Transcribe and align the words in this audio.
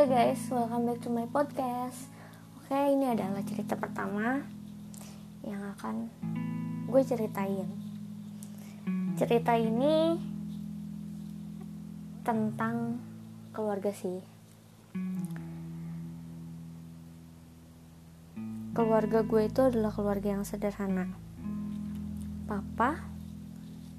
Oke 0.00 0.08
okay 0.08 0.32
guys, 0.32 0.48
welcome 0.48 0.88
back 0.88 0.96
to 1.04 1.12
my 1.12 1.28
podcast. 1.28 2.08
Oke, 2.56 2.72
okay, 2.72 2.96
ini 2.96 3.12
adalah 3.12 3.44
cerita 3.44 3.76
pertama 3.76 4.40
yang 5.44 5.60
akan 5.76 6.08
gue 6.88 7.02
ceritain. 7.04 7.68
Cerita 9.20 9.60
ini 9.60 10.16
tentang 12.24 12.96
keluarga 13.52 13.92
sih. 13.92 14.24
Keluarga 18.72 19.20
gue 19.20 19.42
itu 19.52 19.60
adalah 19.68 19.92
keluarga 19.92 20.32
yang 20.32 20.48
sederhana. 20.48 21.12
Papa 22.48 23.04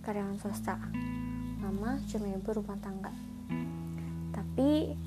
karyawan 0.02 0.42
swasta, 0.42 0.82
mama 1.62 2.02
cuma 2.10 2.26
ibu 2.26 2.50
rumah 2.58 2.82
tangga. 2.82 3.14
Tapi 4.34 4.98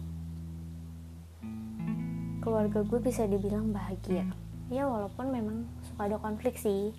keluarga 2.44 2.84
gue 2.84 3.00
bisa 3.00 3.24
dibilang 3.24 3.72
bahagia. 3.72 4.28
Ya 4.68 4.84
walaupun 4.84 5.32
memang 5.32 5.64
suka 5.88 6.12
ada 6.12 6.20
konflik 6.20 6.60
sih. 6.60 6.92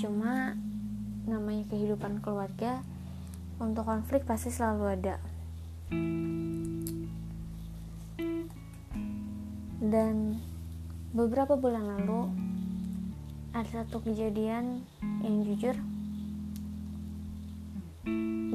Cuma 0.00 0.56
namanya 1.28 1.68
kehidupan 1.68 2.24
keluarga 2.24 2.80
untuk 3.60 3.84
konflik 3.84 4.24
pasti 4.24 4.48
selalu 4.48 4.84
ada. 4.96 5.16
Dan 9.84 10.40
beberapa 11.12 11.52
bulan 11.60 11.84
lalu 12.00 12.32
ada 13.52 13.84
satu 13.84 14.00
kejadian 14.00 14.80
yang 15.20 15.44
jujur 15.44 15.76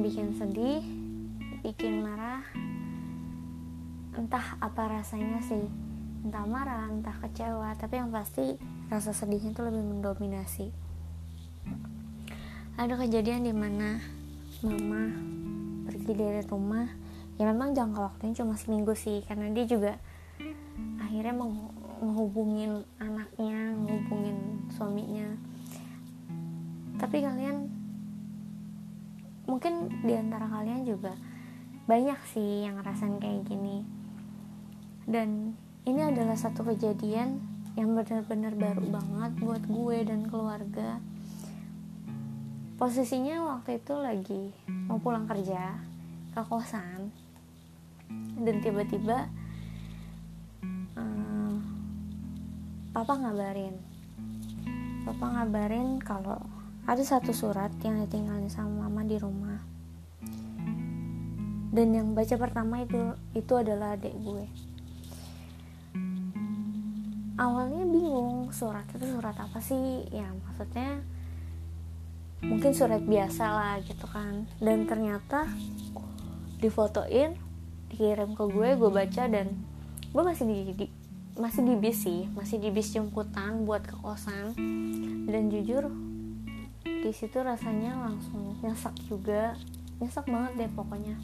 bikin 0.01 0.33
sedih 0.33 0.81
bikin 1.61 2.01
marah. 2.01 2.41
Entah 4.17 4.57
apa 4.57 4.97
rasanya 4.97 5.37
sih 5.45 5.87
entah 6.27 6.43
marah 6.43 6.91
entah 6.91 7.15
kecewa 7.23 7.71
tapi 7.79 8.03
yang 8.03 8.11
pasti 8.11 8.59
rasa 8.91 9.15
sedihnya 9.15 9.55
itu 9.55 9.63
lebih 9.63 9.79
mendominasi. 9.79 10.75
Ada 12.75 12.99
kejadian 12.99 13.47
di 13.47 13.55
mana 13.55 14.03
mama 14.59 15.07
pergi 15.87 16.11
dari 16.11 16.43
rumah 16.43 16.83
ya 17.39 17.47
memang 17.47 17.71
jangka 17.71 18.11
waktunya 18.11 18.35
cuma 18.43 18.59
seminggu 18.59 18.91
sih 18.91 19.23
karena 19.23 19.47
dia 19.55 19.63
juga 19.63 19.93
akhirnya 20.99 21.31
menghubungin 22.03 22.83
anaknya 22.99 23.71
menghubungin 23.71 24.67
suaminya. 24.75 25.31
Tapi 26.99 27.23
kalian 27.23 27.71
mungkin 29.47 29.87
di 30.03 30.11
antara 30.11 30.43
kalian 30.51 30.83
juga 30.83 31.15
banyak 31.87 32.19
sih 32.35 32.67
yang 32.67 32.83
ngerasain 32.83 33.15
kayak 33.15 33.47
gini. 33.47 33.87
Dan 35.07 35.55
ini 35.87 36.03
adalah 36.03 36.35
satu 36.35 36.67
kejadian 36.67 37.39
yang 37.79 37.95
benar-benar 37.95 38.51
baru 38.59 38.83
banget 38.91 39.31
buat 39.39 39.63
gue 39.63 39.97
dan 40.03 40.27
keluarga. 40.27 40.99
Posisinya 42.75 43.55
waktu 43.55 43.79
itu 43.79 43.95
lagi 43.95 44.43
mau 44.67 44.99
pulang 44.99 45.23
kerja 45.31 45.79
ke 46.35 46.43
kosan 46.43 47.07
dan 48.43 48.55
tiba-tiba 48.59 49.31
um, 50.99 51.63
papa 52.91 53.23
ngabarin. 53.23 53.79
Papa 55.07 55.25
ngabarin 55.39 56.03
kalau 56.03 56.43
ada 56.83 56.99
satu 56.99 57.31
surat 57.31 57.71
yang 57.87 58.03
ditinggalin 58.03 58.51
sama 58.51 58.91
mama 58.91 59.07
di 59.07 59.15
rumah. 59.15 59.63
Dan 61.71 61.95
yang 61.95 62.11
baca 62.11 62.35
pertama 62.35 62.83
itu 62.83 63.15
itu 63.31 63.53
adalah 63.55 63.95
adik 63.95 64.11
gue 64.19 64.66
awalnya 67.37 67.85
bingung 67.85 68.49
surat 68.49 68.83
itu 68.89 69.05
surat 69.05 69.37
apa 69.37 69.61
sih? 69.61 70.09
Ya 70.09 70.25
maksudnya 70.33 71.05
mungkin 72.41 72.73
surat 72.73 73.01
biasa 73.05 73.45
lah 73.45 73.75
gitu 73.85 74.09
kan. 74.09 74.49
Dan 74.57 74.89
ternyata 74.89 75.45
difotoin 76.57 77.37
dikirim 77.93 78.33
ke 78.33 78.43
gue 78.49 78.69
gue 78.75 78.91
baca 78.91 79.23
dan 79.29 79.53
gue 80.11 80.23
masih 80.25 80.45
di, 80.49 80.57
di 80.73 80.85
masih 81.37 81.61
di 81.63 81.75
bis 81.77 81.97
sih. 82.03 82.25
Masih 82.33 82.57
di 82.57 82.73
bis 82.73 82.89
jemputan 82.89 83.63
buat 83.69 83.85
ke 83.85 83.95
kosan. 84.01 84.57
Dan 85.29 85.53
jujur 85.53 85.93
di 86.83 87.13
situ 87.13 87.37
rasanya 87.39 87.93
langsung 88.01 88.57
nyesek 88.65 88.97
juga. 89.05 89.53
Nyesek 90.01 90.25
banget 90.25 90.65
deh 90.65 90.71
pokoknya. 90.73 91.15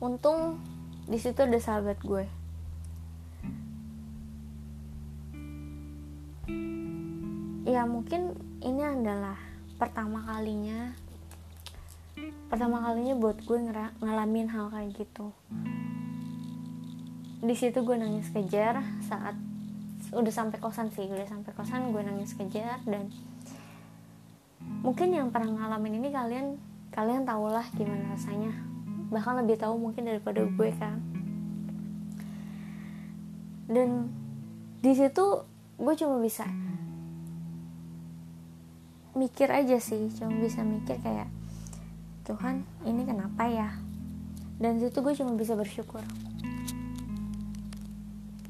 Untung 0.00 0.64
di 1.04 1.20
situ 1.20 1.44
ada 1.44 1.60
sahabat 1.60 2.00
gue 2.00 2.37
ya 7.68 7.84
mungkin 7.84 8.32
ini 8.64 8.82
adalah 8.82 9.36
pertama 9.78 10.24
kalinya 10.24 10.96
pertama 12.48 12.80
kalinya 12.82 13.14
buat 13.14 13.38
gue 13.44 13.58
ngalamin 14.02 14.48
hal 14.50 14.72
kayak 14.72 14.90
gitu. 14.96 15.30
Di 17.38 17.54
situ 17.54 17.84
gue 17.86 17.94
nangis 17.94 18.32
kejar 18.34 18.82
saat 19.06 19.36
udah 20.10 20.32
sampai 20.32 20.58
kosan 20.58 20.88
sih 20.88 21.04
udah 21.04 21.28
sampai 21.28 21.52
kosan 21.52 21.92
gue 21.92 22.00
nangis 22.00 22.32
kejar 22.32 22.80
dan 22.88 23.12
mungkin 24.80 25.12
yang 25.12 25.28
pernah 25.28 25.52
ngalamin 25.52 26.00
ini 26.00 26.08
kalian 26.08 26.56
kalian 26.90 27.22
tau 27.28 27.46
lah 27.46 27.68
gimana 27.76 28.16
rasanya. 28.16 28.50
Bahkan 29.12 29.44
lebih 29.44 29.60
tahu 29.60 29.76
mungkin 29.78 30.08
daripada 30.08 30.42
gue 30.42 30.70
kan. 30.74 30.98
Dan 33.68 34.08
di 34.80 34.92
situ 34.96 35.44
gue 35.78 35.94
cuma 35.94 36.18
bisa 36.18 36.44
mikir 39.14 39.50
aja 39.50 39.78
sih 39.78 40.10
cuma 40.18 40.34
bisa 40.42 40.66
mikir 40.66 40.98
kayak 40.98 41.30
Tuhan 42.28 42.60
ini 42.84 43.08
kenapa 43.08 43.48
ya? 43.48 43.72
Dan 44.60 44.76
situ 44.76 45.00
gue 45.00 45.16
cuma 45.16 45.32
bisa 45.32 45.56
bersyukur. 45.56 46.04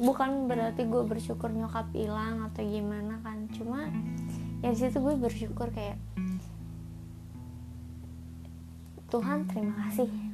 Bukan 0.03 0.51
berarti 0.51 0.83
gue 0.83 1.03
bersyukur 1.07 1.55
nyokap 1.55 1.87
hilang 1.95 2.43
atau 2.51 2.67
gimana 2.67 3.23
kan 3.23 3.47
cuma 3.55 3.87
ya 4.67 4.75
situ 4.75 4.99
gue 4.99 5.15
bersyukur 5.15 5.71
kayak 5.71 5.95
Tuhan 9.15 9.47
terima 9.47 9.79
kasih 9.87 10.28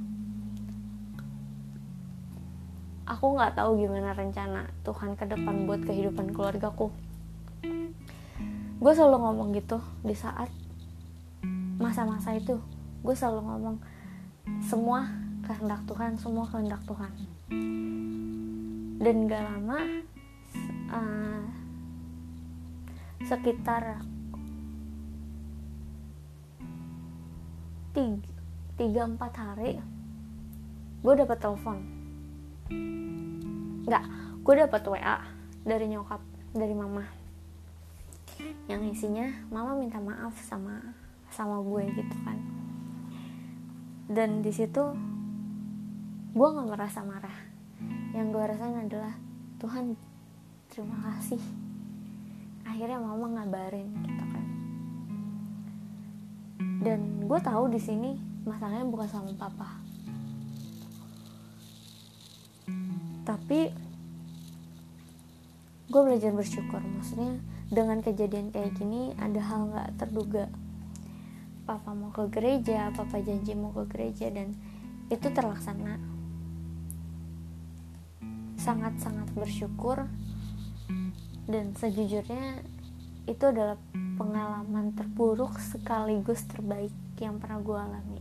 aku 3.04 3.36
nggak 3.36 3.56
tahu 3.56 3.76
gimana 3.76 4.16
rencana 4.16 4.68
Tuhan 4.80 5.16
ke 5.16 5.28
depan 5.28 5.68
buat 5.68 5.84
kehidupan 5.84 6.32
keluargaku. 6.32 6.88
Gue 8.80 8.92
selalu 8.92 9.16
ngomong 9.20 9.48
gitu 9.56 9.80
di 10.04 10.16
saat 10.16 10.48
masa-masa 11.76 12.36
itu. 12.36 12.56
Gue 13.04 13.12
selalu 13.12 13.44
ngomong 13.44 13.76
semua 14.64 15.08
kehendak 15.44 15.84
Tuhan 15.84 16.16
semua 16.16 16.44
kehendak 16.48 16.80
Tuhan. 16.88 17.12
Dan 19.04 19.28
gak 19.28 19.44
lama 19.44 19.78
uh, 20.88 21.44
sekitar 23.28 24.00
tiga, 28.74 29.06
empat 29.06 29.32
hari 29.38 29.78
gue 31.04 31.14
dapet 31.14 31.38
telepon 31.38 31.93
nggak 33.84 34.04
gue 34.40 34.54
dapet 34.56 34.82
wa 34.88 35.20
dari 35.64 35.86
nyokap 35.88 36.20
dari 36.56 36.72
mama. 36.72 37.04
Yang 38.68 38.82
isinya 38.96 39.28
mama 39.52 39.76
minta 39.76 40.00
maaf 40.00 40.36
sama 40.40 40.80
sama 41.28 41.60
gue 41.60 41.84
gitu 41.92 42.16
kan. 42.24 42.38
Dan 44.08 44.40
di 44.40 44.52
situ 44.52 44.84
gue 46.32 46.48
nggak 46.48 46.68
merasa 46.68 47.04
marah. 47.04 47.38
Yang 48.16 48.26
gue 48.32 48.44
rasain 48.48 48.78
adalah 48.80 49.14
Tuhan 49.60 49.96
terima 50.72 50.96
kasih. 51.04 51.40
Akhirnya 52.64 53.00
mama 53.00 53.40
ngabarin 53.40 53.88
gitu 54.00 54.24
kan. 54.32 54.44
Dan 56.84 57.28
gue 57.28 57.40
tahu 57.40 57.68
di 57.68 57.80
sini 57.80 58.16
masalahnya 58.44 58.84
bukan 58.88 59.08
sama 59.08 59.32
papa 59.36 59.83
tapi 63.24 63.72
gue 65.88 66.00
belajar 66.04 66.32
bersyukur. 66.32 66.80
Maksudnya 66.80 67.40
dengan 67.72 68.04
kejadian 68.04 68.52
kayak 68.52 68.76
gini 68.76 69.16
ada 69.16 69.40
hal 69.40 69.72
nggak 69.72 69.88
terduga. 70.00 70.46
Papa 71.64 71.96
mau 71.96 72.12
ke 72.12 72.28
gereja 72.28 72.92
papa 72.92 73.24
janji 73.24 73.56
mau 73.56 73.72
ke 73.72 73.88
gereja 73.88 74.28
dan 74.28 74.52
itu 75.08 75.26
terlaksana. 75.32 75.96
Sangat-sangat 78.60 79.32
bersyukur. 79.32 80.04
Dan 81.44 81.76
sejujurnya 81.76 82.64
itu 83.28 83.44
adalah 83.44 83.76
pengalaman 84.16 84.92
terburuk 84.96 85.56
sekaligus 85.60 86.44
terbaik 86.48 86.92
yang 87.20 87.36
pernah 87.40 87.60
gue 87.60 87.76
alami 87.76 88.20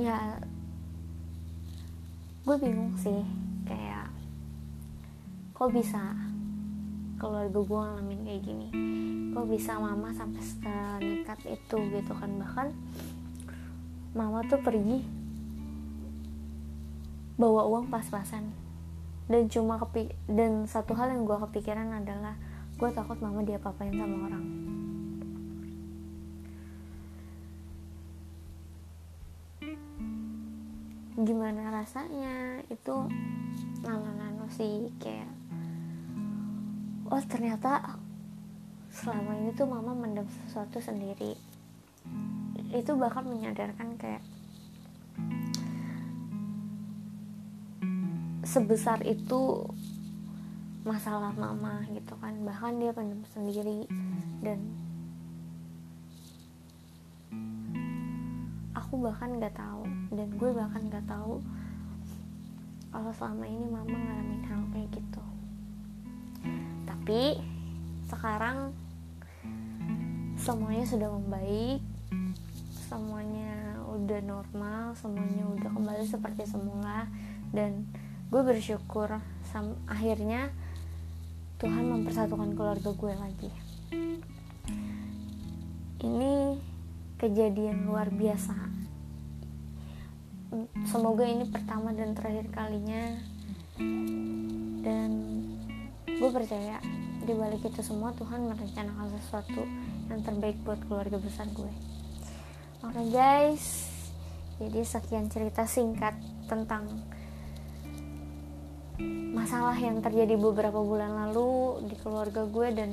ya 0.00 0.40
gue 2.40 2.56
bingung 2.56 2.96
sih 2.96 3.20
kayak 3.68 4.08
kok 5.52 5.68
bisa 5.76 6.16
keluarga 7.20 7.60
gue 7.60 7.80
ngalamin 7.84 8.20
kayak 8.24 8.42
gini? 8.48 8.68
Kok 9.36 9.46
bisa 9.52 9.76
mama 9.76 10.08
sampai 10.16 10.40
senekat 10.40 11.40
itu 11.52 11.78
gitu 11.92 12.12
kan? 12.16 12.32
Bahkan 12.40 12.68
mama 14.16 14.40
tuh 14.48 14.56
pergi 14.64 15.04
bawa 17.36 17.68
uang 17.68 17.92
pas-pasan. 17.92 18.48
Dan 19.28 19.52
cuma 19.52 19.76
kepi 19.78 20.10
dan 20.26 20.64
satu 20.64 20.96
hal 20.96 21.12
yang 21.12 21.28
gue 21.28 21.36
kepikiran 21.38 21.92
adalah 21.92 22.34
gue 22.80 22.88
takut 22.96 23.20
mama 23.20 23.44
dia 23.44 23.60
papain 23.60 23.92
sama 23.92 24.26
orang 24.26 24.44
gimana 31.20 31.74
rasanya? 31.74 32.64
Itu 32.72 33.08
nano-nano 33.84 34.46
sih 34.52 34.88
kayak 35.00 35.30
oh 37.10 37.22
ternyata 37.26 37.98
selama 38.90 39.38
ini 39.38 39.50
tuh 39.54 39.66
mama 39.66 39.94
mendem 39.94 40.26
sesuatu 40.46 40.78
sendiri. 40.82 41.34
Itu 42.70 42.94
bahkan 42.94 43.26
menyadarkan 43.26 43.98
kayak 43.98 44.22
sebesar 48.46 49.02
itu 49.06 49.66
masalah 50.82 51.30
mama 51.36 51.86
gitu 51.94 52.18
kan. 52.18 52.34
Bahkan 52.42 52.82
dia 52.82 52.90
pendem 52.90 53.22
sendiri 53.30 53.86
dan 54.42 54.58
aku 58.90 59.06
bahkan 59.06 59.38
nggak 59.38 59.54
tahu. 59.54 59.86
Dan 60.10 60.34
gue 60.34 60.50
bahkan 60.50 60.82
nggak 60.90 61.06
tahu 61.06 61.38
kalau 62.90 63.14
selama 63.14 63.46
ini 63.46 63.62
mama 63.70 63.94
ngalamin 63.94 64.42
hal 64.50 64.66
kayak 64.74 64.90
gitu. 64.90 65.22
Tapi 66.90 67.38
sekarang 68.10 68.74
semuanya 70.34 70.82
sudah 70.90 71.06
membaik 71.06 71.78
semuanya 72.90 73.78
udah 73.86 74.18
normal 74.26 74.98
semuanya 74.98 75.46
udah 75.46 75.70
kembali 75.70 76.02
seperti 76.10 76.50
semula. 76.50 77.06
Dan 77.54 77.86
gue 78.26 78.42
bersyukur 78.42 79.22
sam 79.54 79.78
akhirnya 79.86 80.50
Tuhan 81.62 81.94
mempersatukan 81.94 82.58
keluarga 82.58 82.90
gue 82.90 83.14
lagi. 83.14 83.50
Ini 86.02 86.58
kejadian 87.22 87.86
luar 87.86 88.10
biasa 88.10 88.79
semoga 90.86 91.24
ini 91.26 91.46
pertama 91.46 91.94
dan 91.94 92.14
terakhir 92.14 92.50
kalinya. 92.50 93.18
Dan 94.80 95.10
gue 96.06 96.30
percaya 96.32 96.82
di 97.24 97.32
balik 97.36 97.62
itu 97.62 97.80
semua 97.84 98.10
Tuhan 98.16 98.50
merencanakan 98.50 99.06
sesuatu 99.20 99.62
yang 100.10 100.20
terbaik 100.26 100.58
buat 100.66 100.80
keluarga 100.88 101.20
besar 101.22 101.46
gue. 101.54 101.72
Oke 102.82 102.96
okay 102.96 103.06
guys. 103.12 103.86
Jadi 104.60 104.80
sekian 104.84 105.32
cerita 105.32 105.64
singkat 105.64 106.12
tentang 106.44 106.84
masalah 109.32 109.78
yang 109.78 110.04
terjadi 110.04 110.36
beberapa 110.36 110.82
bulan 110.84 111.16
lalu 111.28 111.80
di 111.88 111.96
keluarga 111.96 112.44
gue 112.44 112.68
dan 112.76 112.90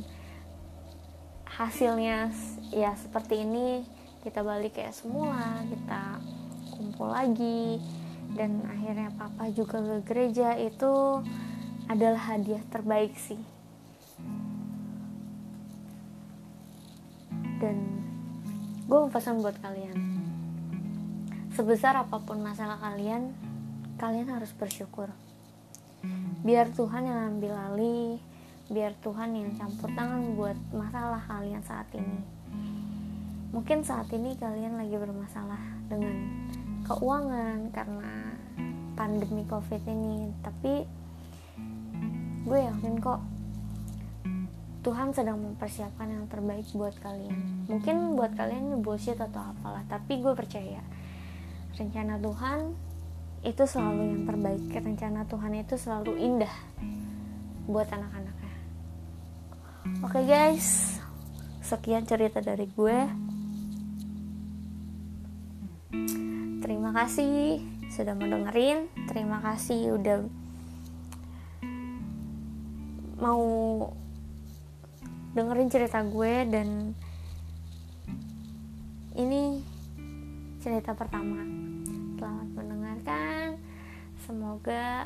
hasilnya 1.44 2.32
ya 2.72 2.96
seperti 2.96 3.44
ini. 3.44 3.84
Kita 4.24 4.44
balik 4.44 4.76
kayak 4.76 4.96
semula 4.96 5.64
kita 5.68 6.20
kumpul 6.98 7.14
lagi. 7.14 7.78
Dan 8.34 8.66
akhirnya 8.66 9.14
papa 9.14 9.54
juga 9.54 9.78
ke 9.78 10.02
gereja 10.02 10.58
itu 10.58 11.22
adalah 11.86 12.34
hadiah 12.34 12.66
terbaik 12.74 13.14
sih. 13.14 13.38
Dan 17.62 18.02
gue 18.90 18.98
mau 18.98 19.14
pesan 19.14 19.46
buat 19.46 19.62
kalian. 19.62 19.94
Sebesar 21.54 22.02
apa 22.02 22.18
pun 22.18 22.42
masalah 22.42 22.82
kalian 22.82 23.30
kalian 24.02 24.34
harus 24.34 24.50
bersyukur. 24.58 25.14
Biar 26.42 26.74
Tuhan 26.74 27.06
yang 27.06 27.38
ambil 27.38 27.54
alih 27.54 28.18
biar 28.68 28.92
Tuhan 29.00 29.32
yang 29.32 29.56
campur 29.56 29.88
tangan 29.96 30.34
buat 30.36 30.58
masalah 30.74 31.24
kalian 31.24 31.64
saat 31.64 31.88
ini. 31.96 32.20
Mungkin 33.56 33.80
saat 33.80 34.12
ini 34.12 34.36
kalian 34.36 34.76
lagi 34.76 34.98
bermasalah 35.00 35.88
dengan 35.88 36.36
keuangan 36.88 37.68
karena 37.76 38.14
pandemi 38.96 39.44
covid 39.46 39.84
ini 39.84 40.32
tapi 40.40 40.88
gue 42.48 42.60
yakin 42.64 42.96
kok 43.04 43.20
Tuhan 44.88 45.12
sedang 45.12 45.36
mempersiapkan 45.44 46.08
yang 46.08 46.32
terbaik 46.32 46.64
buat 46.72 46.96
kalian. 47.04 47.68
Mungkin 47.68 48.16
buat 48.16 48.32
kalian 48.40 48.72
ini 48.72 48.78
bullshit 48.80 49.20
atau 49.20 49.52
apalah 49.52 49.84
tapi 49.84 50.24
gue 50.24 50.32
percaya 50.32 50.80
rencana 51.76 52.16
Tuhan 52.24 52.72
itu 53.44 53.64
selalu 53.68 54.02
yang 54.08 54.24
terbaik. 54.24 54.64
Rencana 54.72 55.28
Tuhan 55.28 55.52
itu 55.60 55.76
selalu 55.76 56.16
indah 56.16 56.56
buat 57.68 57.92
anak-anaknya. 57.92 58.56
Oke 60.08 60.24
okay 60.24 60.24
guys. 60.24 61.04
Sekian 61.60 62.08
cerita 62.08 62.40
dari 62.40 62.64
gue 62.72 62.98
kasih 66.98 67.62
sudah 67.94 68.18
mendengarin. 68.18 68.90
Terima 69.06 69.38
kasih 69.38 70.02
udah 70.02 70.26
mau 73.22 73.46
dengerin 75.38 75.70
cerita 75.70 76.02
gue 76.02 76.34
dan 76.50 76.98
ini 79.14 79.62
cerita 80.58 80.98
pertama. 80.98 81.46
Selamat 82.18 82.50
mendengarkan. 82.58 83.62
Semoga 84.26 85.06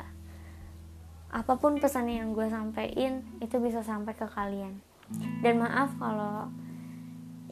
apa 1.28 1.52
pun 1.60 1.76
pesan 1.76 2.08
yang 2.08 2.32
gue 2.32 2.48
sampaikan 2.48 3.20
itu 3.44 3.60
bisa 3.60 3.84
sampai 3.84 4.16
ke 4.16 4.24
kalian. 4.32 4.80
Dan 5.44 5.60
maaf 5.60 5.92
kalau 6.00 6.48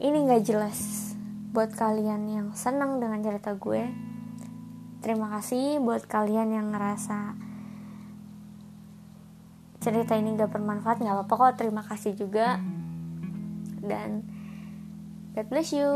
ini 0.01 0.25
gak 0.25 0.49
jelas 0.49 1.13
buat 1.53 1.69
kalian 1.77 2.25
yang 2.25 2.47
senang 2.57 2.97
dengan 2.97 3.21
cerita 3.21 3.53
gue 3.53 4.09
terima 5.01 5.27
kasih 5.33 5.81
buat 5.81 6.05
kalian 6.05 6.53
yang 6.53 6.67
ngerasa 6.71 7.35
cerita 9.81 10.13
ini 10.13 10.37
gak 10.37 10.53
bermanfaat 10.53 11.01
gak 11.01 11.11
apa-apa 11.11 11.33
kok. 11.35 11.65
Terima 11.65 11.81
kasih 11.81 12.13
juga. 12.13 12.61
Dan 13.81 14.23
God 15.33 15.47
bless 15.49 15.73
you 15.73 15.91